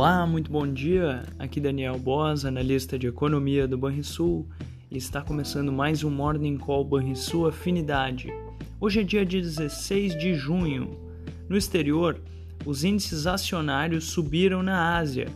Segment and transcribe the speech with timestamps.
[0.00, 1.24] Olá, muito bom dia.
[1.38, 4.48] Aqui Daniel Boas, analista de economia do Banrisul,
[4.90, 8.32] e está começando mais um Morning Call Banrisul Afinidade.
[8.80, 10.98] Hoje é dia 16 de junho.
[11.50, 12.18] No exterior,
[12.64, 15.28] os índices acionários subiram na Ásia,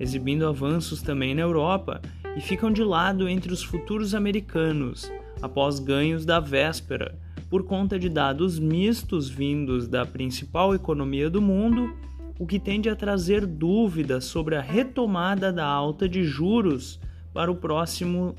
[0.00, 2.02] exibindo avanços também na Europa
[2.36, 5.08] e ficam de lado entre os futuros americanos,
[5.40, 7.16] após ganhos da véspera,
[7.48, 11.94] por conta de dados mistos vindos da principal economia do mundo
[12.40, 16.98] o que tende a trazer dúvidas sobre a retomada da alta de juros
[17.34, 18.34] para o próximo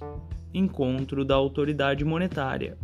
[0.52, 2.80] encontro da autoridade monetária.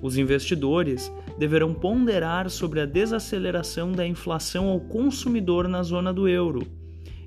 [0.00, 6.64] Os investidores deverão ponderar sobre a desaceleração da inflação ao consumidor na zona do euro.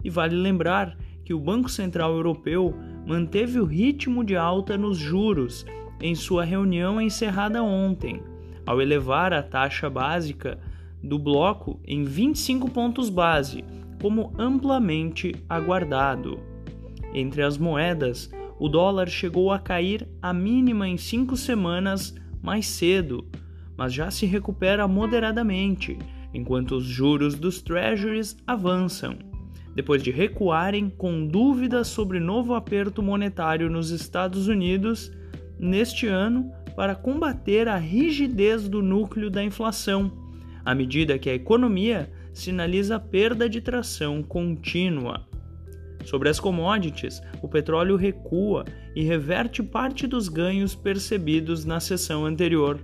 [0.01, 0.95] E vale lembrar
[1.25, 2.73] que o Banco Central Europeu
[3.05, 5.65] manteve o ritmo de alta nos juros
[5.99, 8.23] em sua reunião encerrada ontem,
[8.65, 10.57] ao elevar a taxa básica
[11.03, 13.63] do bloco em 25 pontos base,
[14.01, 16.39] como amplamente aguardado.
[17.13, 23.27] Entre as moedas, o dólar chegou a cair a mínima em cinco semanas mais cedo,
[23.75, 25.97] mas já se recupera moderadamente,
[26.33, 29.17] enquanto os juros dos treasuries avançam,
[29.75, 35.11] depois de recuarem com dúvidas sobre novo aperto monetário nos Estados Unidos
[35.59, 40.22] neste ano para combater a rigidez do núcleo da inflação
[40.65, 45.27] à medida que a economia sinaliza perda de tração contínua.
[46.05, 52.79] Sobre as commodities, o petróleo recua e reverte parte dos ganhos percebidos na sessão anterior.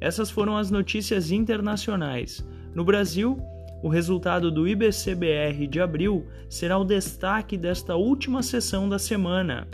[0.00, 2.44] Essas foram as notícias internacionais.
[2.74, 3.38] No Brasil,
[3.82, 9.68] o resultado do IBCBR de abril será o destaque desta última sessão da semana.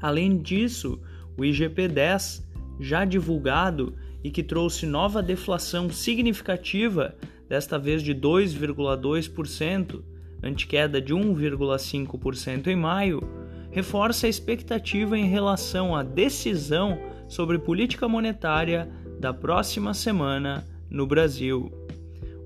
[0.00, 1.00] Além disso,
[1.36, 2.44] o IGP-10,
[2.80, 7.14] já divulgado, e que trouxe nova deflação significativa,
[7.48, 10.02] desta vez de 2,2%,
[10.42, 13.22] ante queda de 1,5% em maio,
[13.70, 21.72] reforça a expectativa em relação à decisão sobre política monetária da próxima semana no Brasil.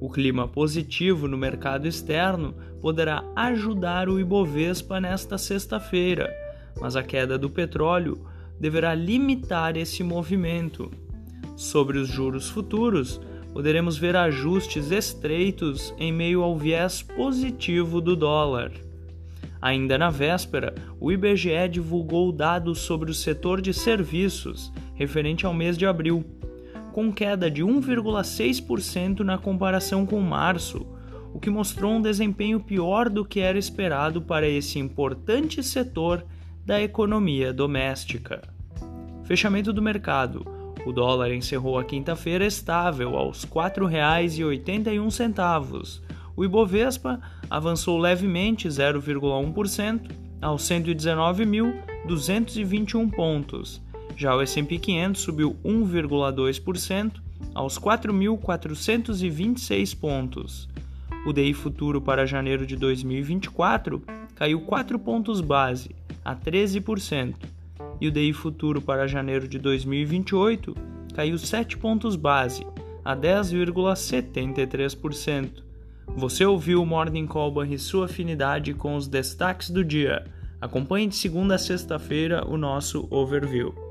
[0.00, 6.32] O clima positivo no mercado externo poderá ajudar o Ibovespa nesta sexta-feira,
[6.80, 8.26] mas a queda do petróleo
[8.60, 10.90] deverá limitar esse movimento.
[11.56, 13.20] Sobre os juros futuros,
[13.52, 18.70] poderemos ver ajustes estreitos em meio ao viés positivo do dólar.
[19.60, 25.78] Ainda na véspera, o IBGE divulgou dados sobre o setor de serviços referente ao mês
[25.78, 26.24] de abril,
[26.92, 30.86] com queda de 1,6% na comparação com março,
[31.32, 36.24] o que mostrou um desempenho pior do que era esperado para esse importante setor
[36.64, 38.42] da economia doméstica.
[39.24, 40.55] Fechamento do mercado.
[40.86, 46.00] O dólar encerrou a quinta-feira estável aos R$ 4,81.
[46.36, 47.20] O Ibovespa
[47.50, 53.82] avançou levemente 0,1% aos 119.221 pontos.
[54.16, 57.14] Já o S&P 500 subiu 1,2%
[57.52, 60.68] aos 4.426 pontos.
[61.26, 64.00] O DI futuro para janeiro de 2024
[64.36, 65.90] caiu 4 pontos base,
[66.24, 67.55] a 13%
[68.00, 70.74] e o DI futuro para janeiro de 2028
[71.14, 72.66] caiu 7 pontos base,
[73.04, 75.64] a 10,73%.
[76.16, 80.24] Você ouviu o Morning Call e sua afinidade com os destaques do dia.
[80.60, 83.85] Acompanhe de segunda a sexta-feira o nosso overview.